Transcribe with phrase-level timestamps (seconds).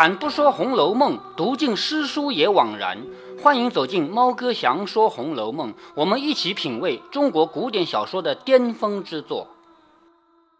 [0.00, 3.04] 开坛不说《红楼梦》，读尽诗书也枉然。
[3.42, 9.48] 欢迎走进猫哥祥说《红楼梦》，我们一起品味中国古典小说的巅峰之作。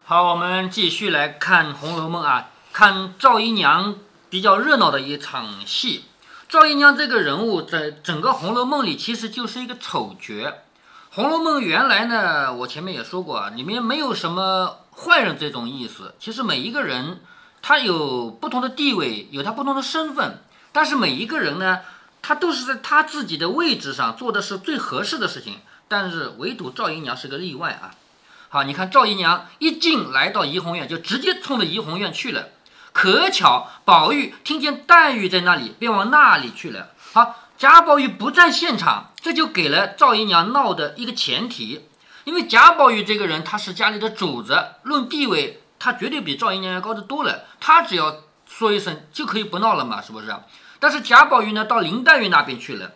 [0.03, 3.95] 好，我们继续来看《红楼梦》啊，看赵姨娘
[4.29, 6.03] 比较热闹的一场戏。
[6.47, 10.33] 赵姨娘这个人物在整个《红楼梦》里其实就是一个丑角。
[11.09, 16.13] 《红楼梦》原来呢，我前面也说过啊，里面没有什么坏人这种意思。
[16.19, 17.21] 其实每一个人
[17.61, 21.81] 他有不同的地位，有他不同的身份，但是每一个人呢，
[22.21, 25.59] 他都是在他自己的位置上做的是最合适的事情。
[25.87, 27.91] 但是唯独赵姨娘是个例外啊。
[28.47, 32.49] 好，你看赵姨娘一进来到怡红院，就直接冲着怡红院去了。
[32.93, 36.89] 可巧宝玉听见黛玉在那里，便往那里去了。
[37.13, 41.85] 好，贾宝玉不在现场，这就给了赵姨娘闹的一个前提。
[42.23, 47.45] 因为贾宝玉这个人，他是家里的主子，论地位，他绝对比赵姨娘要高得多了。
[47.59, 50.27] 他只要说一声，就可以不闹了嘛，是不是？
[50.79, 52.91] 但是贾宝玉呢，到林黛玉那边去了。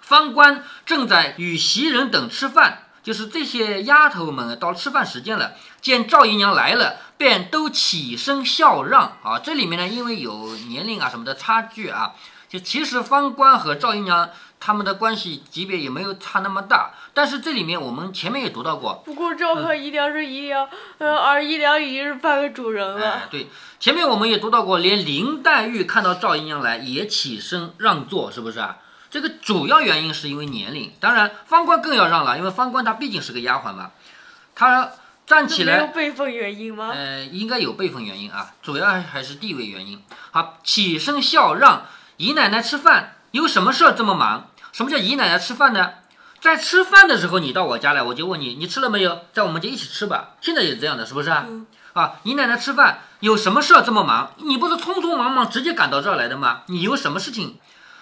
[0.00, 2.80] 方官正在与袭人等吃饭。
[3.04, 9.38] 就是这些丫头们到吃饭时间了，见赵姨娘来了，便都起身笑让啊。
[9.44, 12.14] 这里面呢，因为有年龄啊什么的差距啊，
[12.48, 14.30] 就其实方官和赵姨娘
[14.64, 16.92] 他们的关系级别也没有差那么大。
[17.12, 23.12] 但是这里面我们前面也读到过，不过赵和姨娘是姨娘，呃，而姨娘已经是半个主人了。
[23.12, 23.48] 哎，对，
[23.78, 28.78] 前面我们也读到过，连林黛玉看到赵姨娘来也起身让座，是不是啊？
[29.10, 33.90] 这个主要原因是因为年龄，当然方官更要让了，因为方官他毕竟是个丫鬟嘛，
[34.54, 34.90] 他
[35.26, 36.90] 站起来没有辈分原因吗？
[36.92, 40.02] 呃，应该有辈分原因啊，主要还是地位原因。
[40.32, 44.48] 好，起身笑让姨奶奶吃饭，有什么事儿这么忙？
[44.74, 45.92] 什么叫姨奶奶吃饭呢？
[46.40, 49.20] 在吃饭的时候你到我家来，我就问你，你吃了没有？
[49.32, 50.30] 在我们家一起吃吧。
[50.40, 51.46] 现在也是这样的，是不是啊？
[51.92, 54.32] 啊，姨奶奶吃饭有什么事儿这么忙？
[54.38, 56.62] 你不是匆匆忙忙直接赶到这儿来的吗？
[56.66, 57.60] 你有什么事情？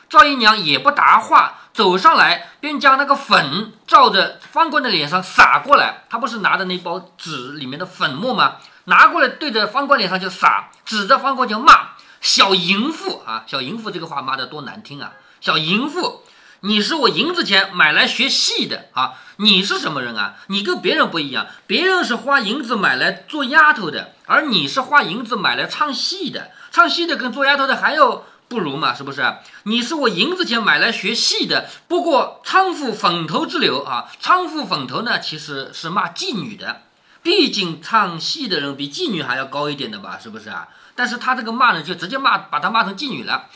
[0.08, 6.04] 赵姨娘也不答话，走上来便将那个粉照着方官的脸上撒过来。
[6.08, 8.56] 她不是拿着那包纸里面的粉末吗？
[8.84, 11.90] 拿过来对着方官脸上就撒，指着方官就骂
[12.22, 13.44] ：“小淫妇啊！
[13.46, 15.12] 小淫妇这个话骂得多难听啊！
[15.42, 16.22] 小淫妇，
[16.62, 19.14] 你是我银子钱买来学戏的啊！
[19.36, 20.36] 你是什么人啊？
[20.46, 26.52] 你跟别人不一样，别人是花银子买来做丫头的，而你是花银子买来唱戏的。
[26.70, 29.34] 唱戏的跟做丫头的还要。”不如嘛，是不是？
[29.62, 34.10] 你是我银子钱买来学戏的，不过娼妇粉头之流啊！
[34.22, 36.82] 娼妇粉头呢，其实是骂妓女的，
[37.22, 40.68] 毕竟唱戏的人比妓女还要高一点的吧，是不是啊？
[40.94, 43.46] 但是他这个骂呢，就直接骂，把他骂成妓女了。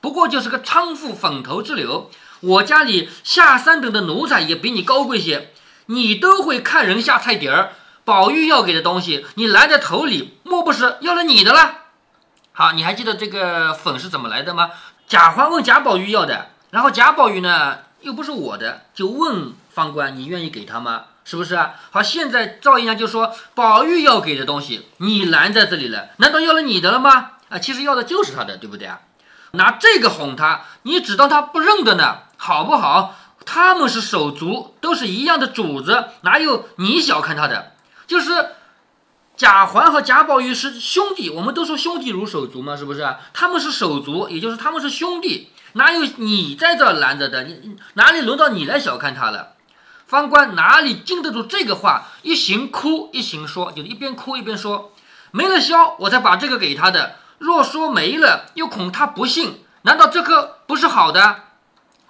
[0.00, 2.10] 不过就是个娼妇粉头之流，
[2.42, 5.52] 我家里下三等的奴才也比你高贵些，
[5.86, 7.72] 你都会看人下菜碟儿。
[8.04, 11.82] 宝玉要给的东西，你拦在头里，莫不是要了你的了？
[12.50, 14.72] 好，你还记得这个粉是怎么来的吗？
[15.06, 21.04] 贾环问贾宝玉要的，然后贾宝玉呢又不是我的，就问方官，你愿意给他吗？
[21.24, 21.74] 是不是啊？
[21.92, 27.34] 好，现在赵姨娘就说宝玉要给的东西，你拦在这里了，难道要了你的了吗？
[27.50, 28.98] 啊，其实要的就是他的，对不对啊？
[29.52, 33.14] 拿这个哄他，你只当他不认得呢，好不好？
[33.46, 37.74] 他们是手足，都是一样的主子，哪有你小看他的？
[38.08, 38.56] 就是。
[39.34, 43.16] 贾环和贾宝玉是兄弟，我们都说兄弟如手足嘛，是不是？
[43.32, 47.44] 他们是手足，也就是他们是兄弟，哪有你在这拦着的？
[47.44, 49.54] 你哪里轮到你来小看他了？
[50.06, 52.08] 方官哪里经得住这个话？
[52.22, 54.92] 一行哭一行说，就一边哭一边说，
[55.30, 57.16] 没了箫，我才把这个给他的。
[57.38, 61.36] 若说没了，又恐他不信，难道这个不是好的？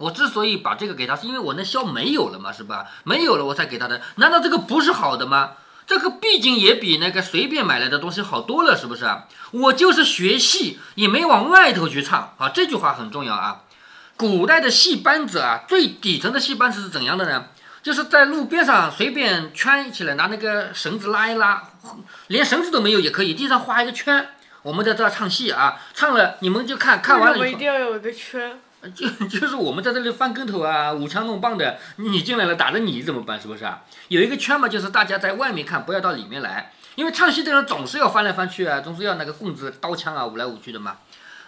[0.02, 2.86] 我之所以把这个给他，是因为我那箫没有了嘛，是吧？
[3.04, 4.00] 没有了，我才给他的。
[4.16, 5.52] 难道这个不是好的吗？
[5.86, 9.26] 这个毕竟也比那个随便买来的东西好多了，是不是啊？
[9.52, 12.48] 我就是学戏，也没往外头去唱啊。
[12.48, 13.62] 这句话很重要啊。
[14.16, 17.46] 古代的戏班子啊，最底层的戏班子是怎样的呢？
[17.82, 21.62] 就是在路边上随便圈起来，拿那个绳子拉一拉，
[22.26, 24.28] 连绳子都没有也可以，地上画一个圈。
[24.62, 27.38] 我们在这儿唱戏啊，唱了你们就看看完了。
[27.38, 28.60] 我一定要有一个圈。
[28.94, 33.40] 就 就是我们在这里翻跟头啊，舞枪弄棒的，你进来了打着你怎么办？
[33.40, 33.82] 是不是啊？
[34.08, 40.96] 有一个圈嘛，就是大家在外面看，不要到里面来，因为唱戏的人总是要翻来翻去啊，总是要那个棍子、刀枪啊舞来舞去的嘛。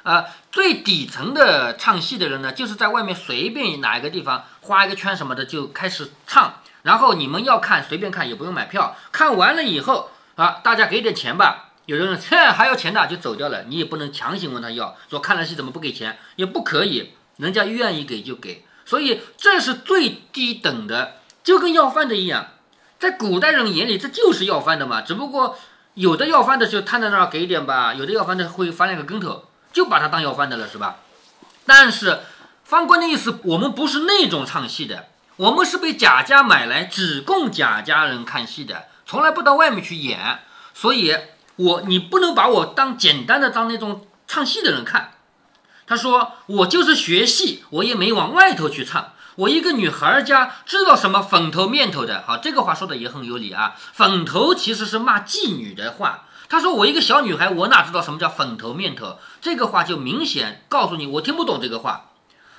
[0.04, 11.70] 啊，最底层的唱戏的人呢，就是在外面随便哪一个地方画一个圈什么的就开始唱，然后你们要看随便看，也不用买票，看完了以后啊，大家给点钱吧。
[11.86, 17.12] 有的人切还要钱的就走掉了，你也不能强行问他要，说看了戏怎么不给钱，也不可以。
[17.36, 22.48] 人家愿意给就给，所以这是最低等的，就跟要饭的一样，
[22.98, 25.00] 在古代人眼里这就是要饭的嘛。
[25.00, 25.58] 只不过
[25.94, 31.00] 有的要饭的就摊在那儿给点吧，有的要饭的会翻两个跟头，就把他当要饭的了，是吧？
[31.66, 32.20] 但是
[32.62, 40.40] 方官的意思，我们不是那种唱戏的，我们是被贾家买来只供贾家人看戏的，从来不到外面去演，
[40.72, 41.16] 所以
[41.56, 45.13] 我你不能把我当简单的当那种唱戏的人看。
[45.86, 49.12] 他说我就是学戏，我也没往外头去唱。
[49.36, 52.22] 我一个女孩家知道什么粉头面头的？
[52.26, 53.74] 好，这个话说的也很有理啊。
[53.92, 56.26] 粉头其实是骂妓女的话。
[56.48, 59.18] 他说我一个小女孩，我哪知道什么叫粉头面头？
[59.40, 62.10] 这个话就明显告诉你，我听不懂这个话。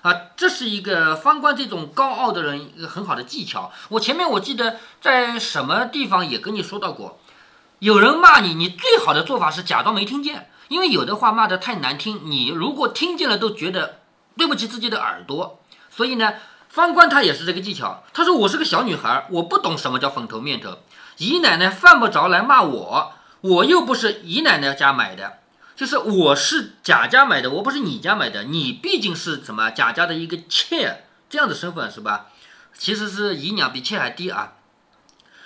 [0.01, 3.71] 啊，这是一个方官这种高傲的人一个很好的技巧。
[3.89, 7.19] 我前面我记得在什么地方也跟你说到过，
[7.79, 13.99] 有人骂你，你最好的做法是假装没听见，因为有的话骂得太难听，你如果听见了都觉得
[14.37, 15.61] 对不起自己的耳朵。
[15.89, 16.33] 所以呢。
[16.67, 18.03] 方官他也是这个技巧。
[18.11, 20.79] 他说：“我是个小女孩，我不懂什么叫粉头面头。
[21.15, 25.37] 姨奶奶犯不着来骂我，我又不是姨奶奶家买的，
[25.77, 28.43] 就是我是贾家买的，我不是你家买的。
[28.43, 32.25] 你毕竟是什么贾家的一个妾这样的身份是吧？
[32.77, 34.54] 其实是姨娘比妾还低啊。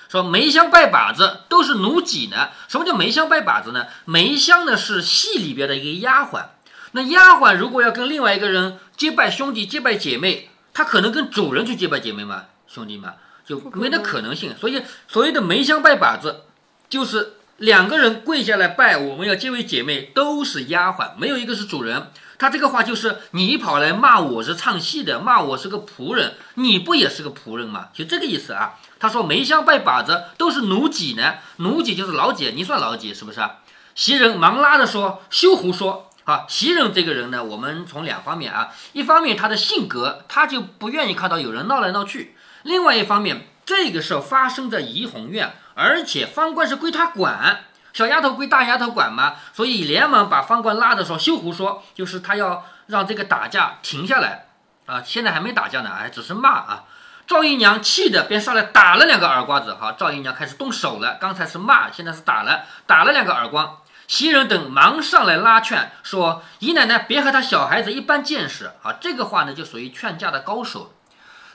[0.09, 2.49] 说梅香拜把子都是奴己呢。
[2.67, 3.85] 什么叫梅香拜把子呢？
[4.05, 6.43] 梅香呢是戏里边的一个丫鬟。
[6.91, 12.45] 那丫鬟如果要跟另外一个人结拜兄弟、结拜姐妹。”她可能跟主人去结拜姐妹吗？
[12.65, 13.11] 兄弟们
[13.45, 14.55] 就没那可能性。
[14.57, 16.43] 所以所谓的梅香拜把子，
[16.87, 22.11] 就是两个人跪下来拜，我们要结为姐妹，都是丫鬟，没有一个是主人。
[22.37, 27.89] 他这个话就是你跑来骂我是唱戏的，骂我是个仆人，你不也是个仆人吗？
[27.93, 28.75] 就这个意思啊。
[28.97, 33.57] 他说梅香拜把子都是奴婢呢，奴婢就是老姐，你算老姐是不是啊？
[33.93, 47.61] 袭人忙拉着说：“休胡说。”啊，袭人这个人呢，我们从两方面啊，一方面他的性格，他就不愿意看到有人闹来闹去；另外一方面，这个事儿发生在怡红院，而且方官是归他管，
[47.93, 54.47] 小丫头归大丫头管嘛，所以连忙把方官拉着说：“休胡说，就是他要让这个打架停下来
[54.85, 55.01] 啊！
[55.05, 56.83] 现在还没打架呢，哎，只是骂啊。”
[57.25, 63.77] 赵姨娘气的便上来打了两个耳瓜子，好，赵姨娘开始动手了，刚才是骂，现在是打了，打了两个耳光。
[64.07, 70.91] 袭人等忙上来拉劝，说：“姨奶奶别和他小孩子一般见识啊！”这个话呢，就属于劝架的高手。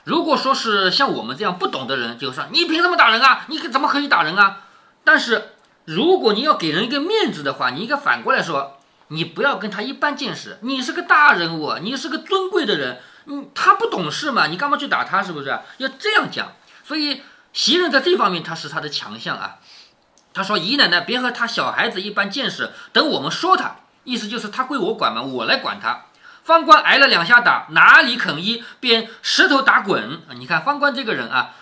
[0.04, 3.46] 如果说是像我们这样不懂的人，就说：“你凭什么打人啊？
[3.48, 4.60] 你怎么可以打人啊？”
[5.02, 5.54] 但是
[5.86, 8.78] 如果你要给人一个面子的话，你应该反过来说
[9.08, 15.22] ：“你不要跟他一般见识，你是个大人物，你是个尊贵的人，嗯，他不懂事嘛，你干嘛去打他？
[15.22, 15.48] 是不是
[15.78, 16.52] 要这样讲？”
[16.84, 17.22] 所以
[17.54, 19.56] 袭人在这方面他是他的强项啊。
[20.34, 26.04] 他说：“姨奶奶别和他小孩子一般见识，等我们说他，意思就是他归我管嘛，我来管他。”
[26.44, 30.20] 方官挨了两下打，哪里肯依，便石头打滚。
[30.36, 31.54] 你看方官这个人啊，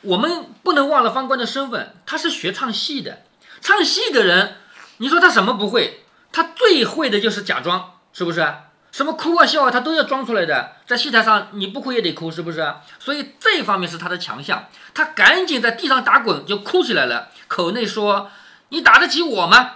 [0.00, 3.24] 我们不能忘了方官的身份，他是学唱戏的。
[3.60, 4.56] 唱戏的人，
[4.96, 6.04] 你说他什么不会？
[6.32, 8.54] 他最会的就是假装，是不是？
[8.90, 10.72] 什么哭啊笑啊，他都要装出来的。
[10.86, 12.74] 在戏台上，你不哭也得哭，是不是？
[12.98, 14.64] 所以这方面是他的强项。
[14.94, 18.30] 他赶紧在地上打滚，就哭起来了，口内说
[18.70, 19.72] ：“你打得起我吗？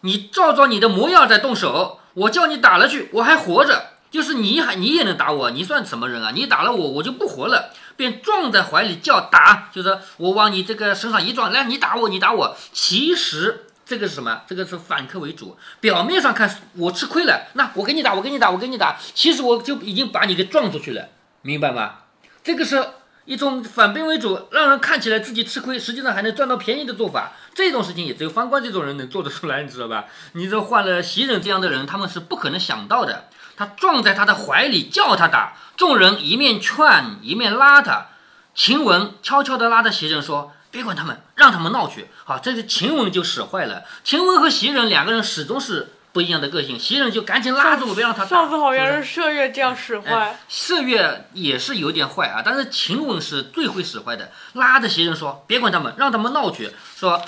[0.00, 2.00] 你照照你的模样再动手。
[2.14, 3.91] 我叫你打了去，我还活着。
[4.12, 6.30] 就是你还你也能打我，你算什么人啊？
[6.32, 12.56] 你打了我，我就不活了。”便撞在怀里叫打，就是我往你这个身上一撞，来你打我，你打我。
[12.72, 13.66] 其实。
[13.84, 14.42] 这个是什么？
[14.46, 15.56] 这个是反客为主。
[15.80, 18.96] 表面上看我吃亏了，那我给你打，我给你打，我给你打。
[19.12, 21.08] 其实我就已经把你给撞出去了，
[21.42, 21.96] 明白吗？
[22.42, 22.82] 这个是
[23.26, 27.32] 一种反兵为主，让人看起来自己吃亏，实际上还能赚到便宜的做法。
[27.54, 30.06] 这种事情也只有方官这种人能做得出来，你知道吧？
[30.32, 33.28] 你这换了袭人这样的人，他们是不可能想到的。
[33.56, 38.06] 他撞在他的怀里叫他打，众人一面劝一面拉他。
[38.54, 40.52] 晴雯悄悄地拉着袭人说。
[40.72, 42.08] 别管他们，让他们闹去。
[42.24, 43.82] 好，这是晴雯就使坏了。
[44.04, 46.78] 晴雯和袭人两个人始终是不一样的个性。
[46.78, 48.30] 袭人就赶紧拉住，别让他打。
[48.30, 50.38] 上次好像是麝月这样使坏。
[50.48, 54.32] 麝月也是有点坏啊，但是晴雯是最会使坏的。
[54.54, 56.70] 拉着袭人说：“别管他们，让他们闹去。
[56.96, 57.22] 说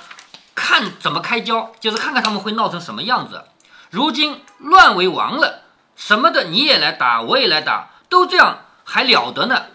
[0.54, 3.45] 看怎么开交，就是看看他们会闹成什么样子。
[3.90, 5.63] 如今乱为王了，
[5.96, 9.66] 什么的你也来打，我也来打，都这样还了得呢？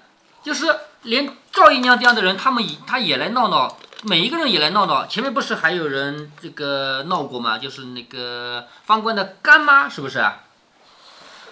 [0.44, 5.08] 就是连。”赵姨娘这样的人，他们也他也来闹闹，每一个人也来闹闹。
[5.08, 7.58] 前面不是还有人这个闹过吗？
[7.58, 10.24] 就是那个方官的干妈，是不是？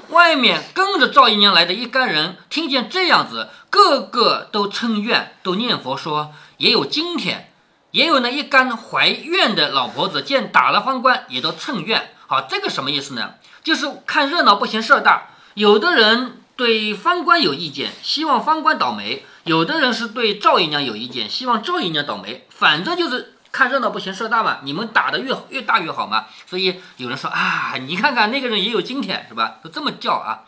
[0.10, 7.52] 外面跟着赵姨娘来的一干人，听见这样子，个个都称怨，都念佛说：也有今天，
[7.92, 12.12] 也有呢一干怀怨的老婆子，见打了方官，也都称怨。
[12.28, 13.36] 好，这个什么意思呢？
[13.64, 16.42] 就是看热闹不嫌事儿大，有的人。
[16.58, 22.48] 对方官有意见，希望方官倒霉；有的人是对赵姨娘有意见，希望赵姨娘倒霉。
[22.50, 26.26] 反正就是看热闹不嫌事儿大嘛，你们打得越越大越好嘛。
[26.48, 29.58] 所以有人说啊，你看看那个人也有今天是吧？
[29.64, 30.46] 都这么叫啊。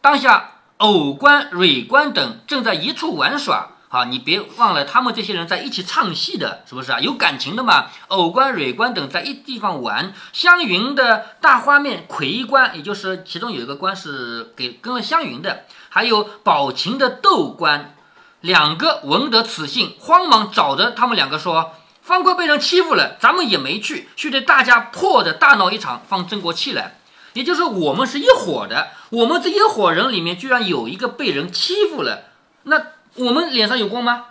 [0.00, 3.71] 当下偶官、蕊官等正在一处玩耍。
[3.92, 6.98] 好，你别忘了，他们这些人在一起唱戏的，是不是啊？
[6.98, 7.88] 有感情的嘛。
[8.08, 10.14] 偶官、蕊官等在一地方玩。
[10.32, 17.94] 湘云的大花面魁官，也就是其中有一个官是给跟了湘云的，还有宝琴的窦官，
[18.40, 26.98] 两个闻得此信，慌忙找着他们两个说：“方国被人欺负了，咱们也没去，须得大家破的大闹一场，方争过气来。
[27.34, 32.22] 也就是我们是一伙的，我们这一伙人里面居然有一个被人欺负了，
[32.62, 32.80] 那。”
[33.16, 34.24] 我们脸上有光吗？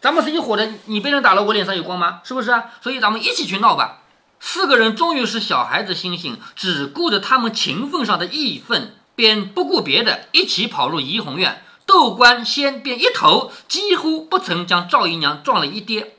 [0.00, 2.20] 咱们是一伙的，你被人打了，我脸上有光吗？
[2.22, 2.64] 是不是啊？
[2.82, 4.02] 所以咱们一起去闹吧。
[4.38, 11.62] 四个人终于是小孩子心性，只顾着他们情分上的义愤，便不顾别的，一起跑入怡红院。
[11.86, 16.16] 窦官先便一头几乎不曾将赵姨娘撞了一跌。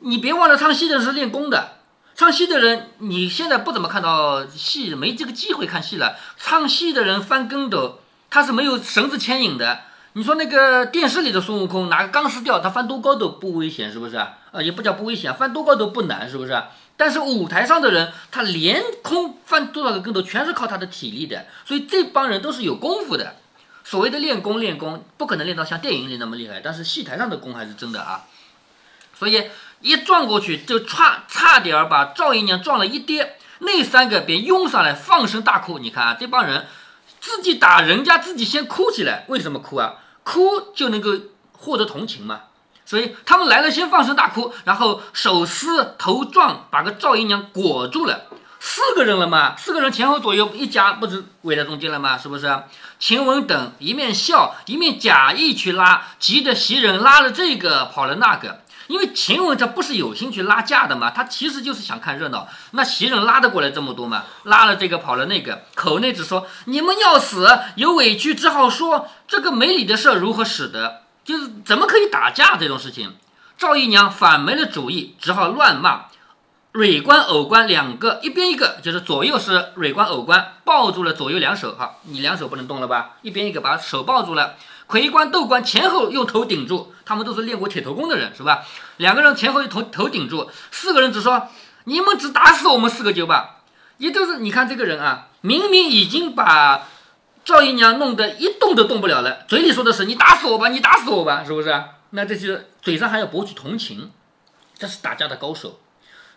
[0.00, 1.78] 你别忘了，唱戏的是练功的，
[2.14, 6.16] 唱戏的人你现在不怎么看到戏，没这个机会看戏了。
[6.36, 8.00] 唱戏的人翻跟斗，
[8.30, 9.80] 他是没有绳子牵引的。
[10.14, 14.38] 你说那个电视里的孙悟空拿个钢丝吊，他翻多高都不危险，是不是啊？
[14.50, 16.62] 呃，也不叫不危险，翻多高都不难，是不是？
[16.96, 23.36] 但是舞台上的人，他连空翻多少个跟头，全是靠他的体力的，所以这帮人都是有功夫的。
[23.84, 28.24] 所谓的练功，练功不可能练到像电影里那么厉害，但是戏台上的功还是真的啊。
[29.16, 29.44] 所以
[29.80, 35.78] 一撞过去，就差差点把赵姨娘撞了一跌，那三个便拥上来放声大哭。
[35.78, 36.66] 你看啊，这帮人
[37.20, 39.94] 自己打人家，自己先哭起来，为什么哭啊？
[40.22, 41.12] 哭就能够
[41.52, 42.40] 获得同情嘛，
[42.84, 48.26] 所以他们来了先放声大哭，然后手撕头撞，把个赵姨娘裹住了。
[48.60, 52.18] 四个人了嘛，四个人前后左右一夹，不是围在中间了吗？
[52.18, 52.62] 是不是？
[52.98, 58.62] 晴雯等一面笑一面假意去拉，急得袭人拉了这个跑了那个。
[58.88, 62.48] 因为秦雯她不是有心去拉架的嘛，她其实就是想看热闹。
[62.72, 64.24] 那袭人拉得过来这么多吗？
[64.42, 71.02] 拉了这个跑了那个，口内只说你们要死，有委屈只好说这个没理的事如何使得？
[71.24, 73.14] 就是怎么可以打架这种事情？
[73.56, 76.06] 赵姨娘反没了主意，只好乱骂。
[76.72, 83.16] 蕊官、偶官两个一边一个，就是左右是蕊官、偶官抱住了左右两手，哈，你两手不能动了吧？
[83.22, 84.54] 一边一个把手抱住了。
[84.88, 88.64] 魁官、斗官前后用头顶住，他们都是练过铁头功的人，是吧？
[88.96, 91.48] 两个人前后用头头顶住，四个人只说
[91.84, 93.60] ：“你们只打死我们四个就罢。”
[93.98, 96.88] 也就是你看这个人啊，明明已经把
[97.44, 101.84] 赵姨娘弄得一动都动不了了，嘴里说的是“你打死我吧，你打死我吧”，是不是？
[102.10, 104.10] 那这些嘴上还要博取同情，
[104.78, 105.78] 这是打架的高手。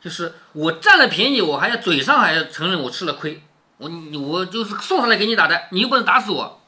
[0.03, 3.43] 就是我占了便宜，我还要嘴上还要承认我吃了亏，
[3.77, 3.89] 我
[4.19, 6.60] 我就是送上来给你打的，你又不能打死我。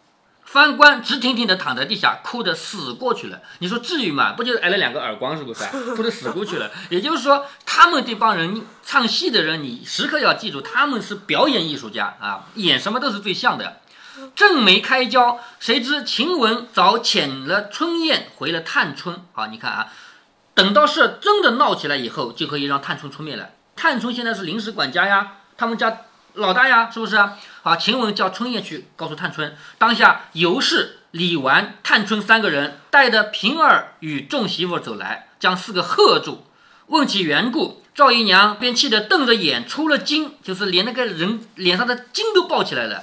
[0.46, 3.42] 翻官直挺挺的躺在地下，哭得死过去了。
[3.60, 4.34] 你说至于吗？
[4.34, 5.64] 不就是挨了两个耳光，是不是？
[5.96, 6.70] 哭得死过去了。
[6.90, 13.82] 也就是说，他们这帮人唱戏的人，你时刻要记住，他们是表演艺术家啊，演什么都是最像的。
[14.36, 19.24] 正没开交，谁知晴雯早遣了春燕回了探春。
[19.32, 19.88] 好，你看啊，
[20.54, 23.50] 等到事真的闹起来以后，就可以让探春出面了。
[23.76, 26.02] 探春现在是临时管家呀，他们家。
[26.36, 27.16] 老大呀，是不是？
[27.66, 36.46] 好，晴雯叫春燕去告诉探春，当下尤氏、李纨、探春三个人带着平儿与众媳妇走来，将四个喝住，
[36.88, 43.02] 问起缘故，赵姨娘便气得瞪着眼，出了惊，就是连那个人脸上的筋都爆起来了，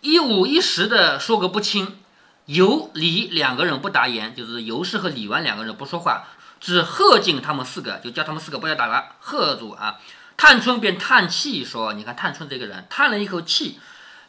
[0.00, 1.98] 一五一十的说个不清。
[2.46, 6.24] 尤、李两个人不答言，就是尤氏和李纨两个人不说话，
[6.60, 10.00] 只喝进他们四个，就叫他们四个不要打了，喝住啊。
[10.36, 13.78] 探春便叹气说：“你看探春这个人，叹了一口气，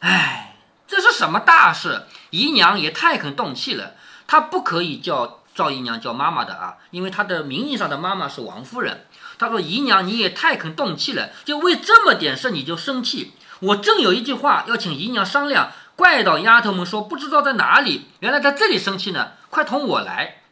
[0.00, 2.06] 哎，这是什么大事？
[2.30, 3.94] 姨娘也太肯动气了。
[4.26, 9.06] 她不可以叫赵姨娘叫妈妈的啊，因为她的名义上的妈妈是王夫人。
[9.36, 13.32] 她说姨娘你也太肯动气了，就为这么点事你就生气。
[13.60, 19.32] 我正有一句话要请姨娘商量，怪到丫头们说不知道在哪里，原来在这里生气呢。
[19.50, 20.42] 快同我来。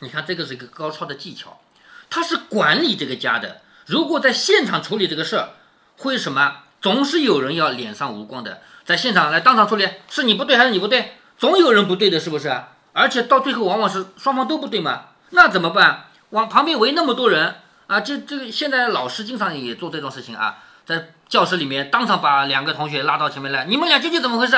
[0.00, 1.60] 你看这个是一个高超的技巧，
[2.08, 5.48] 她是管理这个家的。”如果在现场处理这个事儿，
[5.96, 6.58] 会什么？
[6.80, 11.14] 总是有人要脸上无光的，在现场来当场处理，是你不对还是你不对？
[11.36, 12.56] 总有人不对的，是不是？
[12.92, 16.04] 而且到最后往往是双方都不对嘛，那怎么办？
[16.28, 17.56] 往旁边围那么多人
[17.88, 24.56] 啊，这这个现在老师经常也做这种事情啊，在教室里面当场把两个同学拉到前面来，你们俩究竟怎么回事？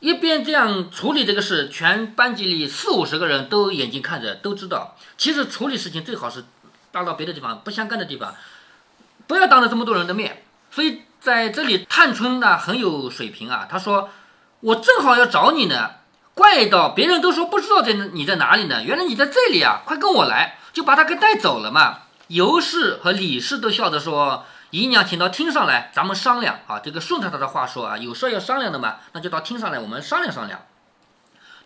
[0.00, 4.96] 一边这样处理这个事，全班级里四五十个人都眼睛看着，都知道。
[5.16, 6.44] 其实处理事情最好是
[6.90, 8.34] 拉到别的地方不相干的地方。
[9.26, 13.66] 不要当着这么多人的面，所以在这里，探春呢很有水平啊。
[13.70, 14.10] 她说
[14.60, 15.92] ：“我正好要找你呢，
[16.34, 19.80] 怪到别人都说不知道在你在哪里呢，原来你在这里啊！
[19.84, 30.62] 快跟我来，就把他给带走了嘛。”尤氏和李氏都笑着说：“姨娘，请到厅上来，咱们商量啊。”这个顺着他的话说啊，有事要商量的嘛，那就到厅上来，我们商量商量。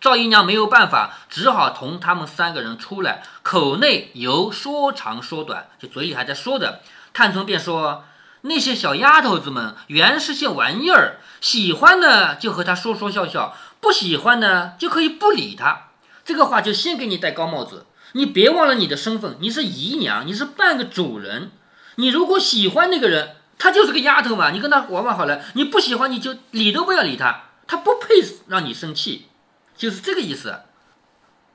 [0.00, 6.80] 赵姨娘没有办法，只好同他们三个人出来，口内由说长说短，就嘴里还在说着。
[7.18, 8.04] 探春便说
[8.42, 15.88] ：“那些小丫头子们原是些玩意儿，喜欢呢就和她说说笑笑，不喜欢呢就可以不理她。”
[16.24, 21.50] 这个话就先给你戴高帽子，你别忘了你的身份，你是姨娘，你是半个主人。
[21.96, 28.14] 你如果喜欢那个人，他就是个丫头嘛，你跟他玩玩好了；你不喜欢，你就理都不要理他，他不配
[28.46, 29.26] 让你生气。
[29.76, 30.60] 就是这个意思。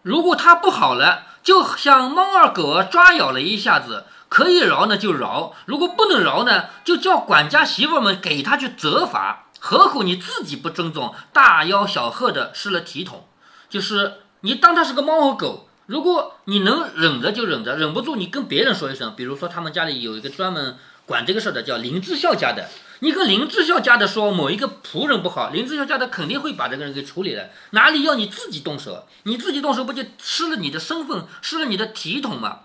[0.02, 4.04] 如果他不好了，就像猫儿狗抓咬了一下子，
[4.34, 9.46] 可以饶呢就饶；如果不能饶呢，就叫管家媳妇们给他去责罚。
[9.60, 13.28] 何苦你自己不尊重，大吆小喝的失了体统？
[13.70, 19.14] 就是你当他是个猫和狗，如果你能忍着就忍着，忍不住你跟别人说一声。
[19.16, 22.68] 比如说他们家里有一个专门管这个事儿的，叫林志孝家的。
[23.02, 27.50] 你跟林志孝家的说某一个仆人不好，林志孝家的肯定会把这个人给处理了。
[27.70, 29.06] 哪里要你自己动手？
[29.26, 32.62] 你自己动手不就失了你的身份，失了你的体统吗？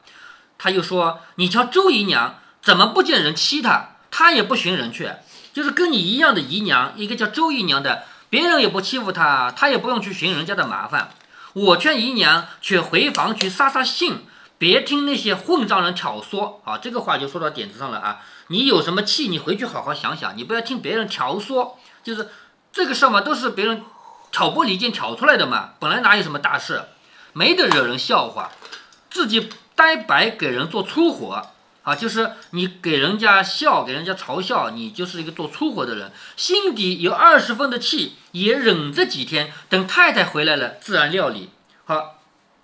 [0.59, 3.97] 他又说：“你瞧周姨娘怎么不见人欺她？
[4.11, 5.11] 她也不寻人去，
[5.55, 11.11] 就是跟你一样的姨娘，一个叫周姨娘的，别人也不欺负她，她也不用去寻人家的麻烦。
[11.55, 14.27] 我劝姨娘去回房去撒撒性。”
[14.59, 16.77] 别听那些混账人挑唆啊！
[16.79, 18.19] 这个话就说到点子上了啊！
[18.49, 22.29] 你有什么气，你回去好好想想，你不要听别人挑唆，就是
[22.73, 23.85] 这个事儿嘛，都是别人
[24.33, 25.75] 挑拨离间挑出来的嘛。
[25.79, 26.83] 本来哪有什么大事，
[27.35, 28.51] 没得惹人笑话，
[29.09, 29.49] 自己
[29.79, 31.47] 呆白给人做粗活
[31.85, 31.95] 啊！
[31.95, 41.51] 就是你给人家笑，给人家嘲笑，你就是一个做粗活的人，心底有二十分的气，也忍着几天，等太太回来了，自然料理
[41.85, 42.19] 好。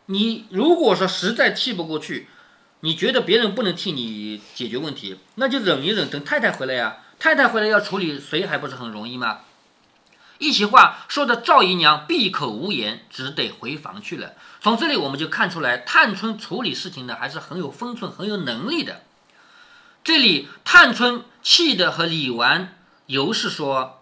[0.06, 2.26] 你如果说实在气不过去，
[2.80, 6.96] 你觉得别人不能替你解决问题，那就忍一忍，等太太回来呀。
[7.20, 9.38] 太太回来要处理谁还不是很容易吗？
[10.38, 14.32] 一席话说的赵姨娘闭口无言，只得回房去了。
[14.60, 19.02] 从这里我们就看出来，探春处理事情呢还是很有分寸、很有能力的。
[20.02, 24.00] 这里探春气的和李纨、尤氏说。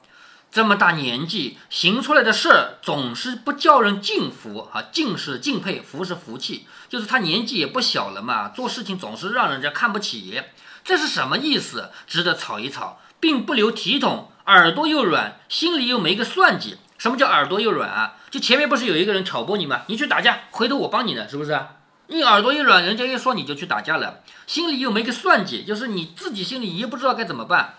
[0.50, 4.82] 这么大年纪行出来的事儿，总是不叫人敬服啊！
[4.92, 10.42] 敬是敬佩，服是服气，就是他年纪也不小了嘛，做事情总是让人家看不起，
[10.84, 11.90] 这是什么意思？
[12.06, 16.76] 值得吵一吵，并不留体统，耳朵又软，心里又没个算计。
[16.98, 18.14] 什么叫耳朵又软啊？
[18.30, 19.82] 就前面不是有一个人挑拨你吗？
[19.88, 21.60] 你去打架，回头我帮你呢，是不是？
[22.06, 27.74] 你耳朵一软，人家一说你就去打架了，心里又没个算计，就是你自己心里也不知道该怎么办。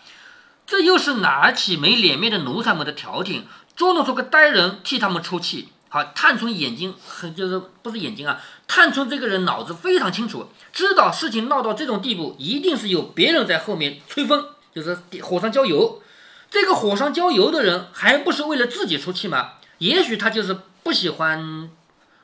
[0.67, 3.45] 这又是拿起没脸面的奴才们的调停，
[3.75, 5.69] 捉弄出个呆人替他们出气。
[5.87, 14.45] 好，探春眼睛很就是不是眼睛啊，探春这个人脑子非常清楚，知道事情闹到这种地步，一定是有别人在后面吹风，
[14.75, 16.01] 就是火上浇油。
[16.53, 19.53] 这个火上浇油的人还不是为了自己出气吗？
[19.79, 21.71] 也许他就是不喜欢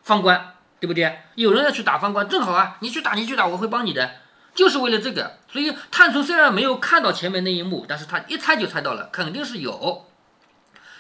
[0.04, 1.22] 方官，对不对？
[1.34, 4.12] 有人要去打方官，正好啊，你去打，你去打，我会帮你的。
[4.54, 10.06] 就是为了这个，所以探春虽然没有看到前面那一幕，但是他一猜就猜到了，肯定是有。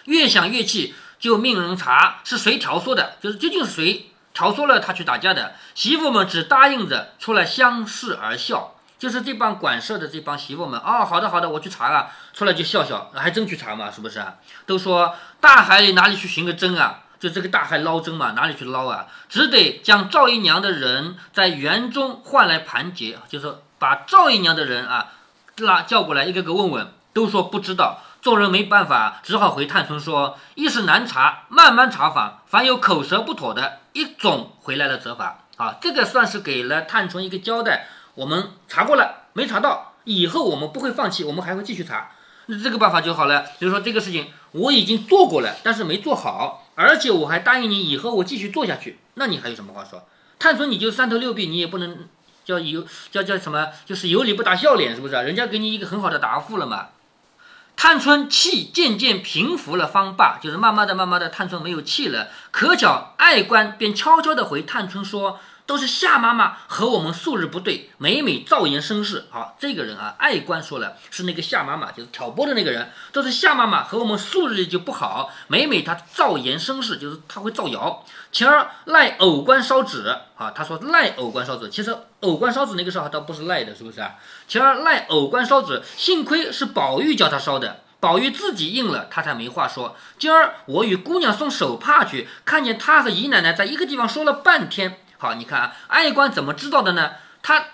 [0.05, 5.53] 越想越气，就命人查是谁挑唆的，就是究竟是谁挑唆了他去打架的。
[5.75, 14.21] 媳妇们只答应着出来相视而笑，就是这帮管事的这帮媳妇们啊，好的好的，我去查啊，出来就笑笑，还真去查嘛，是不是？
[14.65, 16.99] 都说大海里哪里去寻个针啊？
[17.17, 19.07] 就这个大海捞针嘛，哪里去捞啊？
[19.29, 25.13] 只得将赵姨娘的人在园中换来盘结，就是把赵姨娘的人啊
[25.57, 27.99] 拉叫过来，一个个问问，都说不知道。
[28.21, 35.39] 众人没办法，只好回探春说：一是难查，慢慢查访，凡有口舌不妥的，一种回来了责罚。
[35.55, 37.87] 啊，这个算是给了探春一个交代。
[38.19, 42.11] 我们查过了，没查到，以后我们不会放弃，我们还会继续查。
[42.47, 43.45] 那这个办法就好了。
[43.59, 46.67] 比如说这个事情我已经做过了，但是没做好。
[46.75, 50.05] 而且我还答应你，以后我继续做下去，那你还有什么话说？
[50.37, 52.09] 探春，你就三头六臂，你也不能
[52.43, 55.13] 叫有叫叫什么，就是有理不打笑脸，是不是？
[55.13, 56.89] 人家给你一个很好的答复了嘛。
[57.77, 62.27] 探春气渐渐平服了，方罢，就是慢慢的、慢慢的，探春没有气了。
[62.51, 65.39] 可巧爱官便悄悄的回探春说。
[65.69, 69.27] 都是夏妈妈和我们素日不对，每每造言生事。
[69.29, 72.89] 好，这个人啊，爱官说了，是那个夏妈妈，就是挑拨的那个人。
[73.11, 78.03] 都是夏妈妈和我们素日就不好，每每他造言生事，就是他会造谣。
[78.31, 84.15] 前儿赖偶官烧纸啊，他说赖偶官烧纸，其实偶官烧纸那个时候倒不是赖的，是不是啊？
[84.47, 89.95] 前儿赖偶官烧纸，幸亏是宝玉叫他烧的，宝玉自己应了，他才没话说。
[90.17, 94.97] 今儿我与姑娘送手帕去，看见他和姨奶奶在一个地方说了半天。
[95.21, 97.11] 好，你看啊，爱官怎么知道的呢？
[97.43, 97.65] 他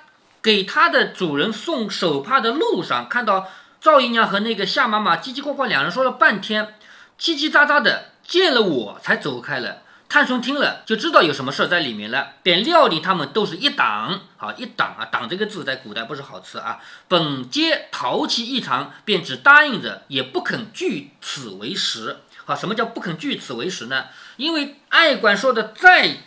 [0.42, 3.48] 给他的主人送手帕的路上，看到
[3.80, 6.74] 赵姨娘和那个夏妈妈叽叽呱呱两人说了半天，
[7.20, 9.84] 叽叽喳喳的，见了我才走开了。
[10.08, 14.22] 探春听了就知道有什么事在里面了，便料定他们都是一党。
[14.38, 16.80] 好，一党啊，党这个字在古代不是好词啊。
[17.08, 22.18] 本皆淘气异常，便只答应着，也不肯据此为实。
[22.46, 24.06] 好，什么叫不肯据此为实呢？
[24.38, 26.18] 因为爱官说的再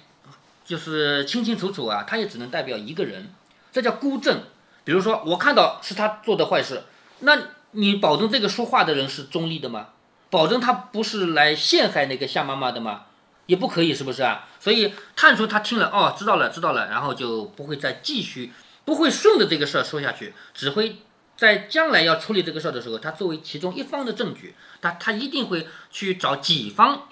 [0.69, 3.33] 就是清清楚楚啊，他也只能代表一个人，
[3.73, 4.43] 这叫孤证。
[4.85, 6.83] 比如说，我看到是他做的坏事，
[7.21, 7.39] 那
[7.71, 9.89] 你保证这个说话的人是中立的吗？
[10.29, 13.07] 保证他不是来陷害那个夏妈妈的吗？
[13.47, 14.47] 也不可以，是不是啊？
[14.61, 18.53] 所以探出他听了，哦，知道了，知道了，然后就不会再继续，
[18.85, 20.99] 不会顺着这个事儿说下去，只会
[21.35, 27.09] 在将来要处理这个事儿的时候，他作为其中一方的证据，他他一定会去找己方。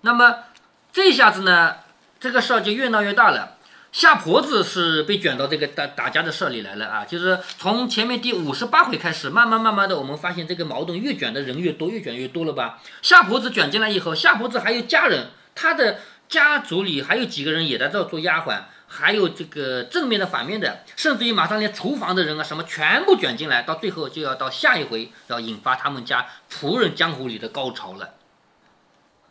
[0.00, 0.38] 那么
[0.92, 1.76] 这下子呢，
[2.20, 3.56] 这个事儿就越闹越大了。
[3.90, 12.80] 夏婆子是被卷到这个打打架的事儿里来了啊，就是从前面第五十八回开始，慢慢慢慢的，我们发现这个矛盾越卷的人越多，越卷越多了吧？
[13.00, 15.28] 夏婆子卷进来以后，夏婆子还有家人。
[15.54, 28.10] 她的家族里还有几个人也在这做丫鬟，还有这个正面的、反面的，甚至于马上连厨房的人啊什么全部卷进来，到最后就要到下一回要引发他们家仆人江湖里的高潮了。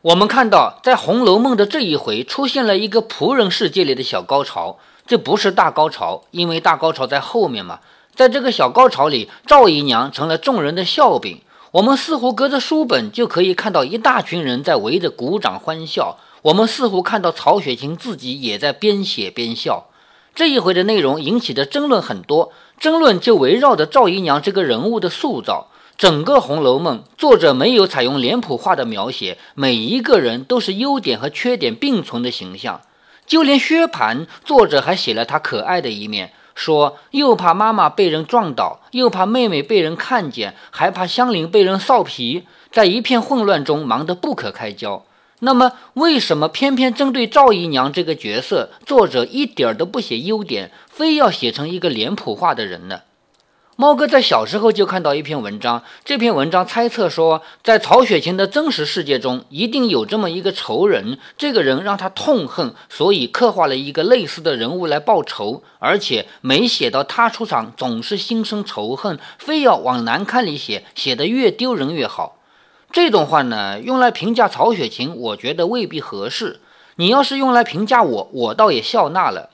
[0.08, 7.82] 我们看到，在《红楼梦》的这一回出现了一个仆人世界里的小高潮，这不是大高潮，因为大高潮在后面嘛。
[8.16, 11.42] 在这个小高潮里，赵姨娘成了众人的笑柄。
[11.72, 16.18] 我们似乎隔着书本就可以看到一大群人在围着鼓掌欢笑。
[16.44, 19.88] 我们似乎看到曹雪芹自己也在边写边笑。
[20.34, 25.68] 这一回的内容引起的争论很多，争论就围绕着赵姨娘这个人物的塑造。
[25.98, 32.82] 整个《红楼梦》作者没有采用脸谱化的描写，每一个人都是优点和缺点并存的形象。
[33.26, 36.34] 就连薛蟠，作者还写了他可爱的一面。
[36.54, 45.04] 说又怕妈妈被人撞倒，又怕妹妹被人看见，还怕香菱被人臊皮，在一片混乱中忙得不可开交。
[45.40, 53.02] 那么，为什么偏偏针对赵姨娘这个角色，作者一点都不写优点，非要写成一个脸谱化的人呢？
[53.80, 72.40] 猫哥在小时候就看到一篇文章，这篇文章猜测说，在曹雪芹的真实世界中，一定有这么一个仇人，这个人让他痛恨，所以刻画了一个类似的人物来报仇，而且每写到他出场，总是心生仇恨，非要往难堪里写，写得越丢人越好。
[72.92, 76.62] 这种话呢，用来评价曹雪芹，我觉得未必合适。
[76.96, 79.52] 你要是用来评价我，我倒也笑纳了。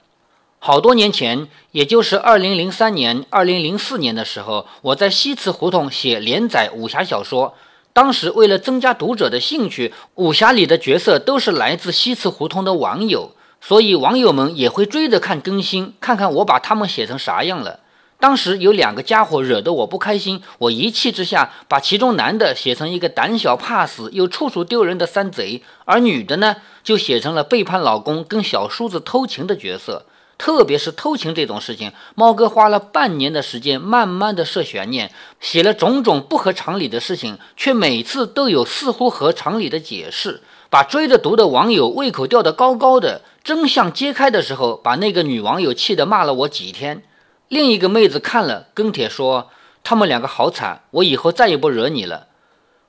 [0.65, 7.54] 好多年前，也就是二零零三年、二零零四年的时候，我在西祠胡同写连载武侠小说。
[7.91, 17.82] 当时为了增加读者的兴趣，武侠里的角色都是来自西祠胡同的网友，所以网友们也会追着看更新，看看我把他们写成啥样了。
[18.21, 30.06] 当时有两个家伙惹得我不开心，我一气之下把其中男的写成一个胆小怕死又处处丢人的山贼，而女的呢，就写成了背叛老公跟小叔子偷情的角色。
[30.38, 43.22] 特别是偷情这种事情，猫哥花了半年的时间，慢慢的设悬念，写了种种不合常理的事情，却每次都有似乎合常理的解释，把追着读的网友胃口吊得高高的。
[43.43, 47.04] 真相揭开的时候，把那个女网友气得骂了我几天。
[47.50, 49.50] 另一个妹子看了，跟帖说
[49.84, 52.28] 他们两个好惨，我以后再也不惹你了。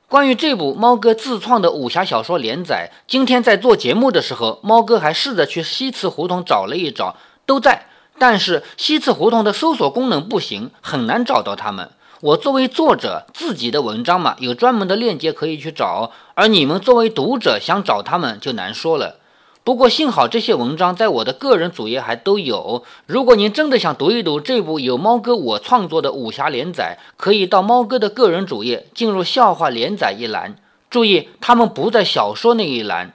[0.08, 7.16] 关于这部猫哥自创的武侠小说连载，今天在做节目的时候，猫哥还试着去西祠胡同找了一找。
[7.46, 7.86] 都在，
[8.18, 11.90] 但是西次胡同的搜索功能不行，很难找到他们。
[12.20, 19.16] 我作为作者，自己的文章嘛，有专门的链接可以去找，而你们作为读者想找他们就难说了。
[19.62, 22.84] 不过幸好这些文章在我的个人主页还都有。
[23.06, 30.56] 如果您真的想读一读这部有猫哥我创作的武侠连载，可以到猫哥的个人主页进入笑话连载一栏，
[30.90, 33.14] 注意他们不在小说那一栏。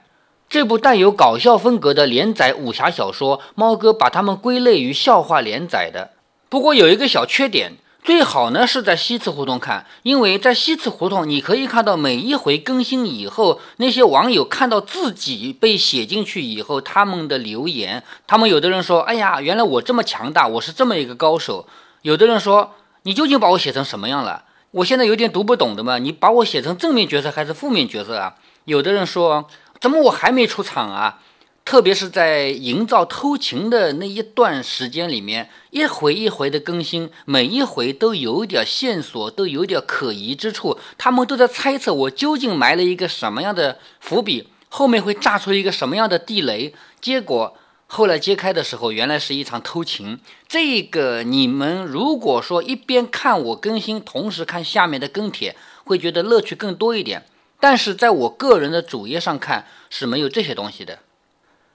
[0.50, 6.10] 这部带有搞笑风格的连载武侠小说，猫哥把它们归类于笑话连载的。
[6.48, 21.64] 不过有一个小缺点，最好呢是在西祠胡同看，因为在西祠胡同你可以看到每一回更新以后，那些网友看到自己被写进去以后，他们的留言，他们有的人说：“哎呀，原来我这么强大，我是这么一个高手。”
[22.02, 22.72] 有的人说
[23.04, 24.42] ：“你究竟把我写成什么样了？
[24.72, 28.34] 我现在有点读不懂的嘛，你把我写成正面角色还是负面角色啊？”
[28.66, 29.46] 有的人说。
[29.80, 31.20] 怎么我还没出场啊？
[31.64, 40.78] 特别是在营造偷情的那一段时间里面，一回一回的更新，每一回都有点线索，都有点可疑之处。
[40.98, 46.74] 他们都在猜测我究竟埋了一个什么样的伏笔，后面会炸出一个什么样的地雷。
[47.00, 50.18] 结果后来揭开的时候，原来是一场偷情。
[50.48, 57.24] 这个你们如果说一边看我更新，同时看下面的跟帖，会觉得乐趣更多一点。
[57.60, 60.98] 但是在我个人的主页上看是没有这些东西的。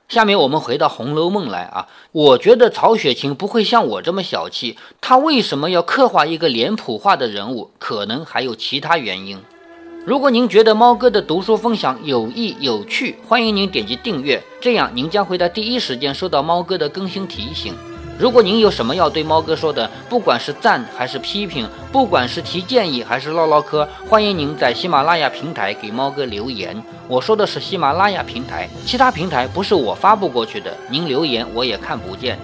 [0.07, 4.77] 下面我们回到《红楼梦》来啊，我觉得曹雪芹不会像我这么小气。
[5.01, 7.71] 他为什么要刻画一个脸谱化的人物？
[7.79, 9.41] 可能还有其他原因。
[10.05, 17.73] 如果您觉得猫哥的读书分享有益有趣，欢迎您点击订阅，这样您将会在第一时间收到猫哥的更新提醒。
[18.17, 26.81] 如果您有什么要对猫哥说的，不管是赞还是批评，不管是提建议还是唠唠嗑，欢迎您在喜马拉雅平台给猫哥留言。
[27.09, 32.39] 我说的是喜马拉雅平台，其他平台不是我发布过去的，您留言我也看不见。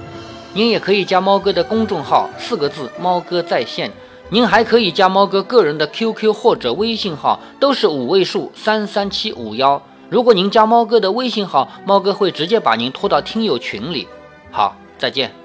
[0.53, 3.89] 您也可以加猫哥的公众号，四个字“猫哥在线”。
[4.29, 9.81] 您还可以加猫哥个人的 QQ 或者微信号，都是五位数三三七五幺。
[10.09, 14.07] 如果您加猫哥的微信号，猫哥会直接把您拖到听友群里。
[14.51, 15.40] 好，再见。